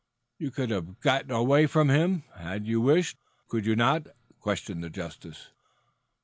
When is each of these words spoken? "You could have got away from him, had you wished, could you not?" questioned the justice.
"You 0.39 0.49
could 0.49 0.71
have 0.71 0.99
got 0.99 1.29
away 1.29 1.67
from 1.67 1.89
him, 1.91 2.23
had 2.35 2.65
you 2.65 2.81
wished, 2.81 3.17
could 3.47 3.67
you 3.67 3.75
not?" 3.75 4.07
questioned 4.39 4.83
the 4.83 4.89
justice. 4.89 5.49